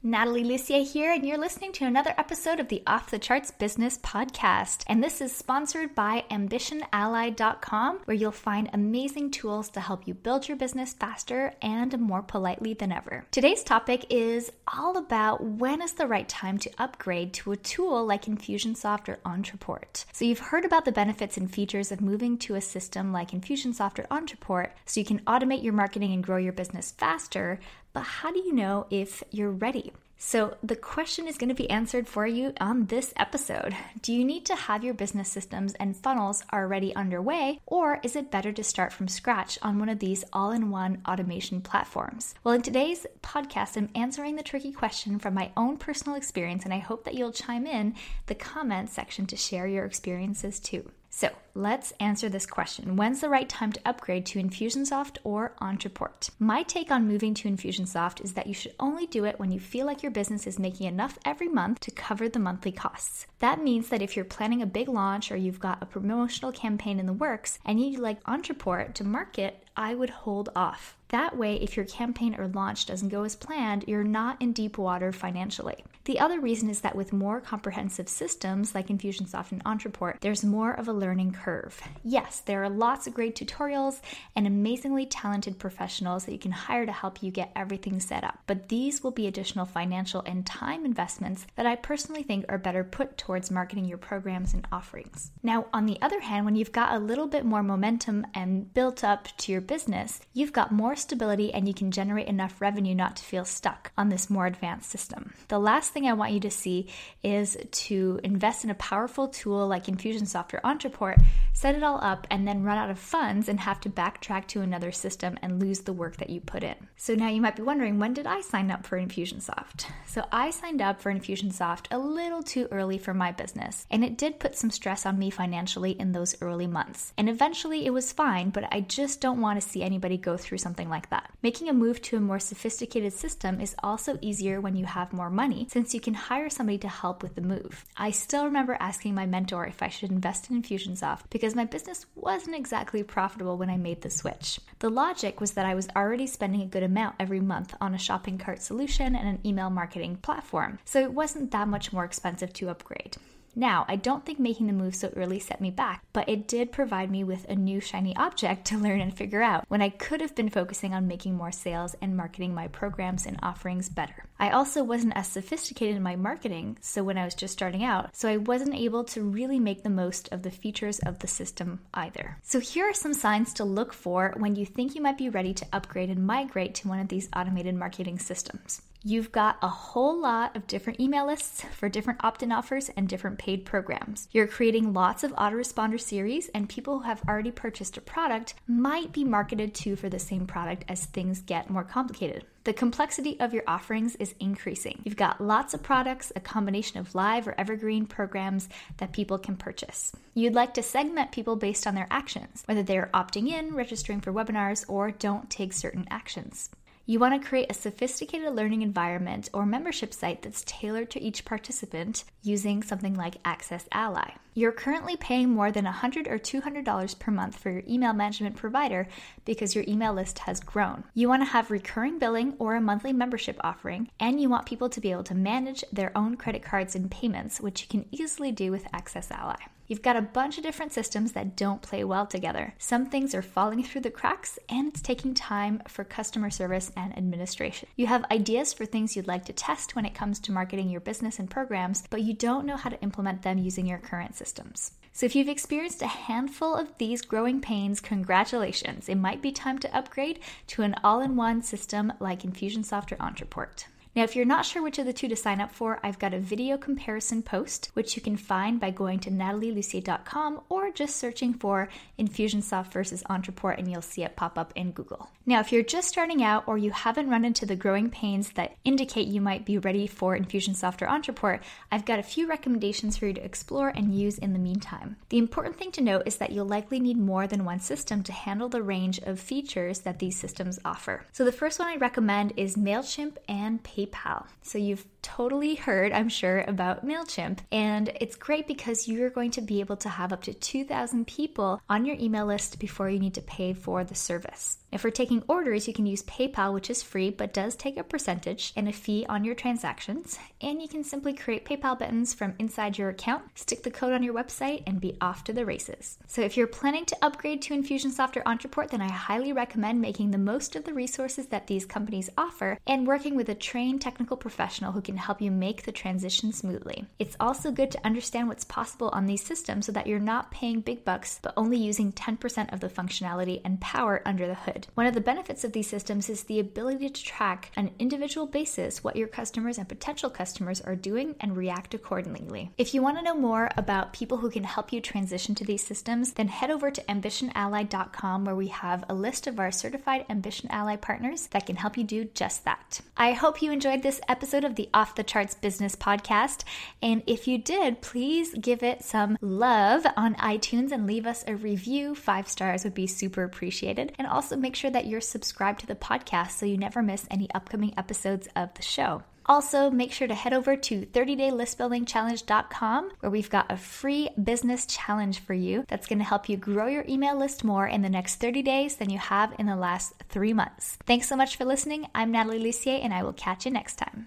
Natalie 0.00 0.44
Lussier 0.44 0.86
here, 0.86 1.12
and 1.12 1.26
you're 1.26 1.36
listening 1.36 1.72
to 1.72 1.84
another 1.84 2.14
episode 2.16 2.60
of 2.60 2.68
the 2.68 2.84
Off 2.86 3.10
the 3.10 3.18
Charts 3.18 3.50
Business 3.50 3.98
Podcast. 3.98 4.84
And 4.86 5.02
this 5.02 5.20
is 5.20 5.34
sponsored 5.34 5.96
by 5.96 6.24
AmbitionAlly.com, 6.30 8.02
where 8.04 8.16
you'll 8.16 8.30
find 8.30 8.70
amazing 8.72 9.32
tools 9.32 9.70
to 9.70 9.80
help 9.80 10.06
you 10.06 10.14
build 10.14 10.46
your 10.46 10.56
business 10.56 10.92
faster 10.92 11.52
and 11.60 11.98
more 11.98 12.22
politely 12.22 12.74
than 12.74 12.92
ever. 12.92 13.26
Today's 13.32 13.64
topic 13.64 14.06
is 14.08 14.52
all 14.72 14.96
about 14.98 15.42
when 15.42 15.82
is 15.82 15.94
the 15.94 16.06
right 16.06 16.28
time 16.28 16.58
to 16.58 16.70
upgrade 16.78 17.32
to 17.34 17.50
a 17.50 17.56
tool 17.56 18.06
like 18.06 18.26
Infusionsoft 18.26 19.08
or 19.08 19.18
Ontraport. 19.26 20.04
So, 20.12 20.24
you've 20.24 20.38
heard 20.38 20.64
about 20.64 20.84
the 20.84 20.92
benefits 20.92 21.36
and 21.36 21.52
features 21.52 21.90
of 21.90 22.00
moving 22.00 22.38
to 22.38 22.54
a 22.54 22.60
system 22.60 23.12
like 23.12 23.32
Infusionsoft 23.32 23.98
or 23.98 24.04
Ontraport 24.04 24.70
so 24.86 25.00
you 25.00 25.06
can 25.06 25.22
automate 25.22 25.64
your 25.64 25.72
marketing 25.72 26.12
and 26.12 26.22
grow 26.22 26.36
your 26.36 26.52
business 26.52 26.92
faster 26.92 27.58
but 27.92 28.02
how 28.02 28.30
do 28.32 28.38
you 28.38 28.52
know 28.52 28.86
if 28.90 29.22
you're 29.30 29.50
ready? 29.50 29.92
So, 30.20 30.56
the 30.64 30.74
question 30.74 31.28
is 31.28 31.38
going 31.38 31.48
to 31.48 31.54
be 31.54 31.70
answered 31.70 32.08
for 32.08 32.26
you 32.26 32.52
on 32.60 32.86
this 32.86 33.14
episode. 33.16 33.76
Do 34.02 34.12
you 34.12 34.24
need 34.24 34.46
to 34.46 34.56
have 34.56 34.82
your 34.82 34.94
business 34.94 35.28
systems 35.28 35.74
and 35.74 35.96
funnels 35.96 36.42
already 36.52 36.92
underway, 36.96 37.60
or 37.66 38.00
is 38.02 38.16
it 38.16 38.32
better 38.32 38.50
to 38.50 38.64
start 38.64 38.92
from 38.92 39.06
scratch 39.06 39.60
on 39.62 39.78
one 39.78 39.88
of 39.88 40.00
these 40.00 40.24
all 40.32 40.50
in 40.50 40.70
one 40.70 41.02
automation 41.06 41.60
platforms? 41.60 42.34
Well, 42.42 42.54
in 42.56 42.62
today's 42.62 43.06
podcast, 43.22 43.76
I'm 43.76 43.90
answering 43.94 44.34
the 44.34 44.42
tricky 44.42 44.72
question 44.72 45.20
from 45.20 45.34
my 45.34 45.52
own 45.56 45.76
personal 45.76 46.16
experience, 46.16 46.64
and 46.64 46.74
I 46.74 46.78
hope 46.78 47.04
that 47.04 47.14
you'll 47.14 47.30
chime 47.30 47.64
in 47.64 47.94
the 48.26 48.34
comment 48.34 48.90
section 48.90 49.26
to 49.26 49.36
share 49.36 49.68
your 49.68 49.84
experiences 49.84 50.58
too. 50.58 50.90
So 51.10 51.30
let's 51.54 51.92
answer 52.00 52.28
this 52.28 52.46
question. 52.46 52.96
When's 52.96 53.20
the 53.20 53.28
right 53.28 53.48
time 53.48 53.72
to 53.72 53.80
upgrade 53.84 54.26
to 54.26 54.42
Infusionsoft 54.42 55.18
or 55.24 55.54
Ontraport? 55.60 56.30
My 56.38 56.62
take 56.62 56.90
on 56.90 57.08
moving 57.08 57.34
to 57.34 57.48
Infusionsoft 57.48 58.22
is 58.22 58.34
that 58.34 58.46
you 58.46 58.54
should 58.54 58.74
only 58.78 59.06
do 59.06 59.24
it 59.24 59.40
when 59.40 59.50
you 59.50 59.58
feel 59.58 59.86
like 59.86 60.02
your 60.02 60.12
business 60.12 60.46
is 60.46 60.58
making 60.58 60.86
enough 60.86 61.18
every 61.24 61.48
month 61.48 61.80
to 61.80 61.90
cover 61.90 62.28
the 62.28 62.38
monthly 62.38 62.72
costs. 62.72 63.26
That 63.38 63.62
means 63.62 63.88
that 63.88 64.02
if 64.02 64.16
you're 64.16 64.24
planning 64.24 64.62
a 64.62 64.66
big 64.66 64.88
launch 64.88 65.32
or 65.32 65.36
you've 65.36 65.60
got 65.60 65.82
a 65.82 65.86
promotional 65.86 66.52
campaign 66.52 67.00
in 67.00 67.06
the 67.06 67.12
works 67.12 67.58
and 67.64 67.80
you'd 67.80 67.98
like 67.98 68.22
Ontraport 68.24 68.94
to 68.94 69.04
market, 69.04 69.64
I 69.78 69.94
would 69.94 70.10
hold 70.10 70.48
off. 70.56 70.96
That 71.10 71.38
way, 71.38 71.54
if 71.54 71.76
your 71.76 71.86
campaign 71.86 72.34
or 72.38 72.48
launch 72.48 72.84
doesn't 72.84 73.08
go 73.08 73.22
as 73.22 73.34
planned, 73.34 73.84
you're 73.86 74.04
not 74.04 74.42
in 74.42 74.52
deep 74.52 74.76
water 74.76 75.10
financially. 75.10 75.84
The 76.04 76.20
other 76.20 76.40
reason 76.40 76.68
is 76.68 76.80
that 76.80 76.96
with 76.96 77.12
more 77.12 77.40
comprehensive 77.40 78.08
systems 78.08 78.74
like 78.74 78.88
Infusionsoft 78.88 79.52
and 79.52 79.64
Ontraport, 79.64 80.20
there's 80.20 80.44
more 80.44 80.72
of 80.72 80.88
a 80.88 80.92
learning 80.92 81.32
curve. 81.32 81.80
Yes, 82.02 82.40
there 82.40 82.62
are 82.62 82.70
lots 82.70 83.06
of 83.06 83.14
great 83.14 83.36
tutorials 83.36 84.00
and 84.34 84.46
amazingly 84.46 85.06
talented 85.06 85.58
professionals 85.58 86.24
that 86.24 86.32
you 86.32 86.38
can 86.38 86.52
hire 86.52 86.86
to 86.86 86.92
help 86.92 87.22
you 87.22 87.30
get 87.30 87.52
everything 87.54 88.00
set 88.00 88.24
up, 88.24 88.38
but 88.46 88.68
these 88.68 89.02
will 89.02 89.10
be 89.10 89.26
additional 89.26 89.66
financial 89.66 90.22
and 90.26 90.46
time 90.46 90.84
investments 90.84 91.46
that 91.56 91.66
I 91.66 91.76
personally 91.76 92.22
think 92.22 92.46
are 92.48 92.58
better 92.58 92.84
put 92.84 93.16
towards 93.18 93.50
marketing 93.50 93.84
your 93.84 93.98
programs 93.98 94.54
and 94.54 94.66
offerings. 94.72 95.30
Now, 95.42 95.66
on 95.72 95.86
the 95.86 96.00
other 96.00 96.20
hand, 96.20 96.44
when 96.44 96.56
you've 96.56 96.72
got 96.72 96.94
a 96.94 96.98
little 96.98 97.26
bit 97.26 97.44
more 97.44 97.62
momentum 97.62 98.26
and 98.34 98.72
built 98.72 99.04
up 99.04 99.28
to 99.38 99.52
your 99.52 99.60
business, 99.68 100.20
you've 100.32 100.52
got 100.52 100.72
more 100.72 100.96
stability 100.96 101.54
and 101.54 101.68
you 101.68 101.74
can 101.74 101.92
generate 101.92 102.26
enough 102.26 102.60
revenue 102.60 102.94
not 102.94 103.14
to 103.16 103.22
feel 103.22 103.44
stuck 103.44 103.92
on 103.96 104.08
this 104.08 104.28
more 104.28 104.46
advanced 104.46 104.90
system. 104.90 105.32
The 105.46 105.60
last 105.60 105.92
thing 105.92 106.06
I 106.06 106.14
want 106.14 106.32
you 106.32 106.40
to 106.40 106.50
see 106.50 106.88
is 107.22 107.56
to 107.70 108.18
invest 108.24 108.64
in 108.64 108.70
a 108.70 108.74
powerful 108.74 109.28
tool 109.28 109.68
like 109.68 109.84
Infusionsoft 109.84 110.54
or 110.54 110.60
Ontraport, 110.60 111.22
set 111.52 111.74
it 111.76 111.82
all 111.82 112.00
up, 112.02 112.26
and 112.30 112.48
then 112.48 112.64
run 112.64 112.78
out 112.78 112.90
of 112.90 112.98
funds 112.98 113.48
and 113.48 113.60
have 113.60 113.80
to 113.82 113.90
backtrack 113.90 114.46
to 114.48 114.62
another 114.62 114.90
system 114.90 115.38
and 115.42 115.60
lose 115.60 115.80
the 115.80 115.92
work 115.92 116.16
that 116.16 116.30
you 116.30 116.40
put 116.40 116.64
in. 116.64 116.74
So 116.96 117.14
now 117.14 117.28
you 117.28 117.40
might 117.40 117.56
be 117.56 117.62
wondering, 117.62 117.98
when 117.98 118.14
did 118.14 118.26
I 118.26 118.40
sign 118.40 118.70
up 118.70 118.86
for 118.86 118.98
Infusionsoft? 118.98 119.86
So 120.06 120.24
I 120.32 120.50
signed 120.50 120.80
up 120.80 121.00
for 121.00 121.12
Infusionsoft 121.12 121.86
a 121.90 121.98
little 121.98 122.42
too 122.42 122.66
early 122.70 122.96
for 122.96 123.12
my 123.12 123.32
business, 123.32 123.86
and 123.90 124.02
it 124.02 124.16
did 124.16 124.40
put 124.40 124.56
some 124.56 124.70
stress 124.70 125.04
on 125.04 125.18
me 125.18 125.30
financially 125.30 125.92
in 125.92 126.12
those 126.12 126.40
early 126.40 126.66
months. 126.66 127.12
And 127.18 127.28
eventually 127.28 127.84
it 127.84 127.92
was 127.92 128.12
fine, 128.12 128.50
but 128.50 128.64
I 128.72 128.80
just 128.80 129.20
don't 129.20 129.40
want 129.40 129.57
to 129.60 129.68
see 129.68 129.82
anybody 129.82 130.16
go 130.16 130.36
through 130.36 130.58
something 130.58 130.78
something 130.78 130.90
like 130.90 131.10
that. 131.10 131.30
Making 131.42 131.68
a 131.68 131.72
move 131.72 132.00
to 132.02 132.16
a 132.16 132.20
more 132.20 132.38
sophisticated 132.38 133.12
system 133.12 133.60
is 133.60 133.74
also 133.82 134.18
easier 134.20 134.60
when 134.60 134.76
you 134.76 134.86
have 134.86 135.12
more 135.12 135.30
money, 135.30 135.66
since 135.70 135.94
you 135.94 136.00
can 136.00 136.14
hire 136.14 136.50
somebody 136.50 136.78
to 136.78 136.88
help 136.88 137.22
with 137.22 137.34
the 137.34 137.40
move. 137.40 137.84
I 137.96 138.10
still 138.12 138.44
remember 138.44 138.76
asking 138.78 139.14
my 139.14 139.26
mentor 139.26 139.66
if 139.66 139.82
I 139.82 139.88
should 139.88 140.10
invest 140.10 140.50
in 140.50 140.62
Infusionsoft 140.62 141.30
because 141.30 141.54
my 141.54 141.64
business 141.64 142.06
wasn't 142.14 142.56
exactly 142.56 143.02
profitable 143.02 143.56
when 143.58 143.70
I 143.70 143.76
made 143.76 144.02
the 144.02 144.10
switch. 144.10 144.60
The 144.78 144.90
logic 144.90 145.40
was 145.40 145.52
that 145.52 145.66
I 145.66 145.74
was 145.74 145.88
already 145.96 146.26
spending 146.26 146.62
a 146.62 146.66
good 146.66 146.84
amount 146.84 147.16
every 147.18 147.40
month 147.40 147.74
on 147.80 147.94
a 147.94 147.98
shopping 147.98 148.38
cart 148.38 148.62
solution 148.62 149.16
and 149.16 149.28
an 149.28 149.40
email 149.44 149.70
marketing 149.70 150.16
platform, 150.16 150.78
so 150.84 151.00
it 151.00 151.12
wasn't 151.12 151.50
that 151.50 151.66
much 151.66 151.92
more 151.92 152.04
expensive 152.04 152.52
to 152.52 152.70
upgrade. 152.70 153.16
Now, 153.54 153.84
I 153.88 153.96
don't 153.96 154.24
think 154.24 154.38
making 154.38 154.66
the 154.66 154.72
move 154.72 154.94
so 154.94 155.12
early 155.16 155.38
set 155.38 155.60
me 155.60 155.70
back, 155.70 156.04
but 156.12 156.28
it 156.28 156.46
did 156.46 156.72
provide 156.72 157.10
me 157.10 157.24
with 157.24 157.44
a 157.48 157.56
new 157.56 157.80
shiny 157.80 158.14
object 158.16 158.66
to 158.66 158.78
learn 158.78 159.00
and 159.00 159.16
figure 159.16 159.42
out 159.42 159.64
when 159.68 159.82
I 159.82 159.88
could 159.88 160.20
have 160.20 160.34
been 160.34 160.48
focusing 160.48 160.94
on 160.94 161.08
making 161.08 161.34
more 161.34 161.52
sales 161.52 161.94
and 162.00 162.16
marketing 162.16 162.54
my 162.54 162.68
programs 162.68 163.26
and 163.26 163.38
offerings 163.42 163.88
better. 163.88 164.24
I 164.38 164.50
also 164.50 164.84
wasn't 164.84 165.16
as 165.16 165.26
sophisticated 165.26 165.96
in 165.96 166.02
my 166.02 166.16
marketing, 166.16 166.78
so 166.80 167.02
when 167.02 167.18
I 167.18 167.24
was 167.24 167.34
just 167.34 167.52
starting 167.52 167.82
out, 167.82 168.14
so 168.14 168.28
I 168.28 168.36
wasn't 168.36 168.74
able 168.74 169.04
to 169.04 169.22
really 169.22 169.58
make 169.58 169.82
the 169.82 169.90
most 169.90 170.32
of 170.32 170.42
the 170.42 170.50
features 170.50 171.00
of 171.00 171.18
the 171.18 171.26
system 171.26 171.80
either. 171.92 172.38
So 172.42 172.60
here 172.60 172.88
are 172.88 172.94
some 172.94 173.14
signs 173.14 173.52
to 173.54 173.64
look 173.64 173.92
for 173.92 174.34
when 174.36 174.54
you 174.54 174.64
think 174.64 174.94
you 174.94 175.02
might 175.02 175.18
be 175.18 175.28
ready 175.28 175.54
to 175.54 175.66
upgrade 175.72 176.10
and 176.10 176.26
migrate 176.26 176.74
to 176.76 176.88
one 176.88 177.00
of 177.00 177.08
these 177.08 177.28
automated 177.34 177.74
marketing 177.74 178.18
systems. 178.18 178.82
You've 179.04 179.30
got 179.30 179.58
a 179.62 179.68
whole 179.68 180.20
lot 180.20 180.56
of 180.56 180.66
different 180.66 180.98
email 180.98 181.24
lists 181.24 181.62
for 181.72 181.88
different 181.88 182.24
opt 182.24 182.42
in 182.42 182.50
offers 182.50 182.88
and 182.96 183.08
different 183.08 183.38
paid 183.38 183.64
programs. 183.64 184.26
You're 184.32 184.48
creating 184.48 184.92
lots 184.92 185.22
of 185.22 185.30
autoresponder 185.36 186.00
series, 186.00 186.48
and 186.48 186.68
people 186.68 186.98
who 186.98 187.04
have 187.04 187.22
already 187.28 187.52
purchased 187.52 187.96
a 187.96 188.00
product 188.00 188.54
might 188.66 189.12
be 189.12 189.22
marketed 189.22 189.72
to 189.76 189.94
for 189.94 190.08
the 190.08 190.18
same 190.18 190.48
product 190.48 190.84
as 190.88 191.04
things 191.04 191.42
get 191.42 191.70
more 191.70 191.84
complicated. 191.84 192.44
The 192.64 192.72
complexity 192.72 193.38
of 193.38 193.54
your 193.54 193.62
offerings 193.68 194.16
is 194.16 194.34
increasing. 194.40 195.00
You've 195.04 195.16
got 195.16 195.40
lots 195.40 195.74
of 195.74 195.82
products, 195.82 196.32
a 196.34 196.40
combination 196.40 196.98
of 196.98 197.14
live 197.14 197.46
or 197.46 197.54
evergreen 197.56 198.04
programs 198.04 198.68
that 198.96 199.12
people 199.12 199.38
can 199.38 199.56
purchase. 199.56 200.12
You'd 200.34 200.56
like 200.56 200.74
to 200.74 200.82
segment 200.82 201.30
people 201.30 201.54
based 201.54 201.86
on 201.86 201.94
their 201.94 202.08
actions, 202.10 202.64
whether 202.66 202.82
they're 202.82 203.10
opting 203.14 203.48
in, 203.48 203.74
registering 203.76 204.20
for 204.20 204.32
webinars, 204.32 204.84
or 204.88 205.12
don't 205.12 205.48
take 205.48 205.72
certain 205.72 206.06
actions. 206.10 206.68
You 207.10 207.18
want 207.18 207.42
to 207.42 207.48
create 207.48 207.70
a 207.70 207.74
sophisticated 207.74 208.54
learning 208.54 208.82
environment 208.82 209.48
or 209.54 209.64
membership 209.64 210.12
site 210.12 210.42
that's 210.42 210.62
tailored 210.66 211.10
to 211.12 211.22
each 211.22 211.46
participant 211.46 212.22
using 212.42 212.82
something 212.82 213.14
like 213.14 213.36
Access 213.46 213.88
Ally. 213.92 214.32
You're 214.52 214.72
currently 214.72 215.16
paying 215.16 215.48
more 215.48 215.72
than 215.72 215.86
100 215.86 216.28
or 216.28 216.38
$200 216.38 217.18
per 217.18 217.30
month 217.30 217.56
for 217.56 217.70
your 217.70 217.82
email 217.88 218.12
management 218.12 218.56
provider 218.56 219.08
because 219.46 219.74
your 219.74 219.86
email 219.88 220.12
list 220.12 220.40
has 220.40 220.60
grown. 220.60 221.04
You 221.14 221.30
want 221.30 221.40
to 221.40 221.48
have 221.48 221.70
recurring 221.70 222.18
billing 222.18 222.52
or 222.58 222.76
a 222.76 222.80
monthly 222.82 223.14
membership 223.14 223.56
offering, 223.64 224.10
and 224.20 224.38
you 224.38 224.50
want 224.50 224.66
people 224.66 224.90
to 224.90 225.00
be 225.00 225.10
able 225.10 225.24
to 225.24 225.34
manage 225.34 225.86
their 225.90 226.12
own 226.14 226.36
credit 226.36 226.62
cards 226.62 226.94
and 226.94 227.10
payments, 227.10 227.58
which 227.58 227.80
you 227.80 227.88
can 227.88 228.04
easily 228.10 228.52
do 228.52 228.70
with 228.70 228.86
Access 228.92 229.30
Ally. 229.30 229.56
You've 229.88 230.02
got 230.02 230.16
a 230.16 230.22
bunch 230.22 230.58
of 230.58 230.64
different 230.64 230.92
systems 230.92 231.32
that 231.32 231.56
don't 231.56 231.80
play 231.80 232.04
well 232.04 232.26
together. 232.26 232.74
Some 232.76 233.06
things 233.06 233.34
are 233.34 233.40
falling 233.40 233.82
through 233.82 234.02
the 234.02 234.10
cracks, 234.10 234.58
and 234.68 234.88
it's 234.88 235.00
taking 235.00 235.32
time 235.32 235.82
for 235.88 236.04
customer 236.04 236.50
service 236.50 236.92
and 236.94 237.16
administration. 237.16 237.88
You 237.96 238.06
have 238.06 238.30
ideas 238.30 238.74
for 238.74 238.84
things 238.84 239.16
you'd 239.16 239.26
like 239.26 239.46
to 239.46 239.54
test 239.54 239.96
when 239.96 240.04
it 240.04 240.14
comes 240.14 240.40
to 240.40 240.52
marketing 240.52 240.90
your 240.90 241.00
business 241.00 241.38
and 241.38 241.48
programs, 241.48 242.04
but 242.10 242.20
you 242.20 242.34
don't 242.34 242.66
know 242.66 242.76
how 242.76 242.90
to 242.90 243.00
implement 243.00 243.40
them 243.40 243.56
using 243.56 243.86
your 243.86 243.96
current 243.96 244.36
systems. 244.36 244.92
So, 245.14 245.24
if 245.24 245.34
you've 245.34 245.48
experienced 245.48 246.02
a 246.02 246.06
handful 246.06 246.76
of 246.76 246.96
these 246.98 247.22
growing 247.22 247.62
pains, 247.62 247.98
congratulations. 247.98 249.08
It 249.08 249.14
might 249.14 249.40
be 249.40 249.52
time 249.52 249.78
to 249.78 249.96
upgrade 249.96 250.40
to 250.68 250.82
an 250.82 250.96
all 251.02 251.22
in 251.22 251.34
one 251.34 251.62
system 251.62 252.12
like 252.20 252.42
Infusionsoft 252.42 253.10
or 253.10 253.16
Ontraport. 253.16 253.86
Now, 254.14 254.24
if 254.24 254.34
you're 254.34 254.44
not 254.44 254.64
sure 254.64 254.82
which 254.82 254.98
of 254.98 255.06
the 255.06 255.12
two 255.12 255.28
to 255.28 255.36
sign 255.36 255.60
up 255.60 255.70
for, 255.70 256.00
I've 256.02 256.18
got 256.18 256.34
a 256.34 256.38
video 256.38 256.76
comparison 256.76 257.42
post, 257.42 257.90
which 257.94 258.16
you 258.16 258.22
can 258.22 258.36
find 258.36 258.80
by 258.80 258.90
going 258.90 259.20
to 259.20 259.30
natalielussier.com 259.30 260.62
or 260.68 260.90
just 260.90 261.16
searching 261.16 261.54
for 261.54 261.88
Infusionsoft 262.18 262.92
versus 262.92 263.22
Ontraport 263.30 263.78
and 263.78 263.90
you'll 263.90 264.02
see 264.02 264.22
it 264.22 264.36
pop 264.36 264.58
up 264.58 264.72
in 264.74 264.92
Google. 264.92 265.30
Now, 265.46 265.60
if 265.60 265.72
you're 265.72 265.82
just 265.82 266.08
starting 266.08 266.42
out 266.42 266.64
or 266.66 266.76
you 266.78 266.90
haven't 266.90 267.30
run 267.30 267.44
into 267.44 267.64
the 267.64 267.76
growing 267.76 268.10
pains 268.10 268.50
that 268.52 268.76
indicate 268.84 269.28
you 269.28 269.40
might 269.40 269.64
be 269.64 269.78
ready 269.78 270.06
for 270.06 270.36
Infusionsoft 270.36 271.00
or 271.00 271.06
Ontraport, 271.06 271.60
I've 271.90 272.04
got 272.04 272.18
a 272.18 272.24
few 272.24 272.48
recommendations 272.48 273.16
for 273.16 273.26
you 273.26 273.34
to 273.34 273.44
explore 273.44 273.88
and 273.88 274.14
use 274.14 274.38
in 274.38 274.52
the 274.52 274.58
meantime. 274.58 275.16
The 275.28 275.38
important 275.38 275.76
thing 275.76 275.92
to 275.92 276.02
note 276.02 276.24
is 276.26 276.36
that 276.36 276.52
you'll 276.52 276.66
likely 276.66 277.00
need 277.00 277.18
more 277.18 277.46
than 277.46 277.64
one 277.64 277.80
system 277.80 278.22
to 278.24 278.32
handle 278.32 278.68
the 278.68 278.82
range 278.82 279.20
of 279.20 279.40
features 279.40 280.00
that 280.00 280.18
these 280.18 280.38
systems 280.38 280.78
offer. 280.84 281.24
So, 281.32 281.44
the 281.44 281.52
first 281.52 281.78
one 281.78 281.88
I 281.88 281.96
recommend 281.96 282.52
is 282.56 282.76
MailChimp 282.76 283.36
and 283.48 283.82
PayPal. 283.82 283.97
PayPal. 284.06 284.46
So 284.62 284.78
you've 284.78 285.06
totally 285.36 285.74
heard, 285.74 286.12
I'm 286.12 286.30
sure, 286.30 286.64
about 286.66 287.04
MailChimp. 287.04 287.58
And 287.70 288.10
it's 288.18 288.34
great 288.34 288.66
because 288.66 289.06
you're 289.06 289.28
going 289.28 289.50
to 289.52 289.60
be 289.60 289.80
able 289.80 289.96
to 289.98 290.08
have 290.08 290.32
up 290.32 290.42
to 290.44 290.54
2,000 290.54 291.26
people 291.26 291.82
on 291.88 292.06
your 292.06 292.16
email 292.18 292.46
list 292.46 292.78
before 292.78 293.10
you 293.10 293.18
need 293.18 293.34
to 293.34 293.42
pay 293.42 293.74
for 293.74 294.04
the 294.04 294.14
service. 294.14 294.78
If 294.90 295.04
we're 295.04 295.10
taking 295.10 295.42
orders, 295.48 295.86
you 295.86 295.92
can 295.92 296.06
use 296.06 296.22
PayPal, 296.22 296.72
which 296.72 296.88
is 296.88 297.02
free 297.02 297.28
but 297.28 297.52
does 297.52 297.76
take 297.76 297.98
a 297.98 298.02
percentage 298.02 298.72
and 298.74 298.88
a 298.88 298.92
fee 298.92 299.26
on 299.28 299.44
your 299.44 299.54
transactions. 299.54 300.38
And 300.62 300.80
you 300.80 300.88
can 300.88 301.04
simply 301.04 301.34
create 301.34 301.66
PayPal 301.66 301.98
buttons 301.98 302.32
from 302.32 302.54
inside 302.58 302.96
your 302.96 303.10
account, 303.10 303.42
stick 303.54 303.82
the 303.82 303.90
code 303.90 304.14
on 304.14 304.22
your 304.22 304.32
website, 304.32 304.82
and 304.86 304.98
be 304.98 305.18
off 305.20 305.44
to 305.44 305.52
the 305.52 305.66
races. 305.66 306.16
So 306.26 306.40
if 306.40 306.56
you're 306.56 306.66
planning 306.66 307.04
to 307.04 307.16
upgrade 307.20 307.60
to 307.62 307.74
Infusionsoft 307.74 308.38
or 308.38 308.42
Ontraport, 308.44 308.88
then 308.88 309.02
I 309.02 309.12
highly 309.12 309.52
recommend 309.52 310.00
making 310.00 310.30
the 310.30 310.38
most 310.38 310.74
of 310.74 310.84
the 310.84 310.94
resources 310.94 311.48
that 311.48 311.66
these 311.66 311.84
companies 311.84 312.30
offer 312.38 312.78
and 312.86 313.06
working 313.06 313.36
with 313.36 313.50
a 313.50 313.54
trained 313.54 314.00
technical 314.00 314.38
professional 314.38 314.92
who 314.92 315.02
can 315.02 315.17
help 315.18 315.40
you 315.40 315.50
make 315.50 315.82
the 315.82 315.92
transition 315.92 316.52
smoothly. 316.52 317.06
It's 317.18 317.36
also 317.40 317.70
good 317.70 317.90
to 317.92 318.06
understand 318.06 318.48
what's 318.48 318.64
possible 318.64 319.08
on 319.10 319.26
these 319.26 319.44
systems 319.44 319.86
so 319.86 319.92
that 319.92 320.06
you're 320.06 320.18
not 320.18 320.50
paying 320.50 320.80
big 320.80 321.04
bucks 321.04 321.40
but 321.42 321.54
only 321.56 321.76
using 321.76 322.12
10% 322.12 322.72
of 322.72 322.80
the 322.80 322.88
functionality 322.88 323.60
and 323.64 323.80
power 323.80 324.22
under 324.24 324.46
the 324.46 324.54
hood. 324.54 324.86
One 324.94 325.06
of 325.06 325.14
the 325.14 325.20
benefits 325.20 325.64
of 325.64 325.72
these 325.72 325.88
systems 325.88 326.28
is 326.28 326.44
the 326.44 326.60
ability 326.60 327.10
to 327.10 327.24
track 327.24 327.70
on 327.76 327.88
an 327.88 327.94
individual 327.98 328.46
basis 328.46 329.02
what 329.02 329.16
your 329.16 329.28
customers 329.28 329.78
and 329.78 329.88
potential 329.88 330.30
customers 330.30 330.80
are 330.80 330.96
doing 330.96 331.34
and 331.40 331.56
react 331.56 331.94
accordingly. 331.94 332.70
If 332.76 332.94
you 332.94 333.02
want 333.02 333.18
to 333.18 333.24
know 333.24 333.34
more 333.34 333.70
about 333.76 334.12
people 334.12 334.38
who 334.38 334.50
can 334.50 334.64
help 334.64 334.92
you 334.92 335.00
transition 335.00 335.54
to 335.56 335.64
these 335.64 335.86
systems, 335.86 336.32
then 336.32 336.48
head 336.48 336.70
over 336.70 336.90
to 336.90 337.02
ambitionally.com 337.02 338.44
where 338.44 338.56
we 338.56 338.68
have 338.68 339.04
a 339.08 339.14
list 339.14 339.46
of 339.46 339.58
our 339.58 339.70
certified 339.70 340.26
Ambition 340.28 340.70
Ally 340.70 340.96
partners 340.96 341.46
that 341.48 341.66
can 341.66 341.76
help 341.76 341.96
you 341.96 342.04
do 342.04 342.24
just 342.34 342.64
that. 342.64 343.00
I 343.16 343.32
hope 343.32 343.62
you 343.62 343.72
enjoyed 343.72 344.02
this 344.02 344.20
episode 344.28 344.64
of 344.64 344.74
the 344.74 344.88
Off 344.98 345.14
the 345.14 345.22
Charts 345.22 345.54
Business 345.54 345.94
Podcast. 345.94 346.64
And 347.00 347.22
if 347.28 347.46
you 347.46 347.56
did, 347.56 348.00
please 348.00 348.52
give 348.60 348.82
it 348.82 349.04
some 349.04 349.38
love 349.40 350.04
on 350.16 350.34
iTunes 350.34 350.90
and 350.90 351.06
leave 351.06 351.24
us 351.24 351.44
a 351.46 351.54
review. 351.54 352.16
Five 352.16 352.48
stars 352.48 352.82
would 352.82 352.94
be 352.94 353.06
super 353.06 353.44
appreciated. 353.44 354.12
And 354.18 354.26
also 354.26 354.56
make 354.56 354.74
sure 354.74 354.90
that 354.90 355.06
you're 355.06 355.20
subscribed 355.20 355.78
to 355.80 355.86
the 355.86 355.94
podcast 355.94 356.50
so 356.50 356.66
you 356.66 356.76
never 356.76 357.00
miss 357.00 357.28
any 357.30 357.48
upcoming 357.54 357.94
episodes 357.96 358.48
of 358.56 358.74
the 358.74 358.82
show. 358.82 359.22
Also, 359.46 359.88
make 359.88 360.10
sure 360.10 360.26
to 360.26 360.34
head 360.34 360.52
over 360.52 360.74
to 360.74 361.06
30daylistbuildingchallenge.com 361.06 363.10
where 363.20 363.30
we've 363.30 363.50
got 363.50 363.70
a 363.70 363.76
free 363.76 364.30
business 364.42 364.84
challenge 364.84 365.38
for 365.38 365.54
you 365.54 365.84
that's 365.86 366.08
going 366.08 366.18
to 366.18 366.24
help 366.24 366.48
you 366.48 366.56
grow 366.56 366.88
your 366.88 367.04
email 367.08 367.38
list 367.38 367.62
more 367.62 367.86
in 367.86 368.02
the 368.02 368.10
next 368.10 368.40
30 368.40 368.62
days 368.62 368.96
than 368.96 369.10
you 369.10 369.18
have 369.18 369.54
in 369.60 369.66
the 369.66 369.76
last 369.76 370.12
three 370.28 370.52
months. 370.52 370.98
Thanks 371.06 371.28
so 371.28 371.36
much 371.36 371.54
for 371.54 371.64
listening. 371.64 372.08
I'm 372.16 372.32
Natalie 372.32 372.64
Lussier, 372.64 372.98
and 373.00 373.14
I 373.14 373.22
will 373.22 373.32
catch 373.32 373.64
you 373.64 373.70
next 373.70 373.94
time. 373.94 374.26